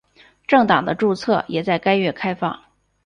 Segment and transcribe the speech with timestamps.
[0.47, 2.59] 政党的注册也在该月开放。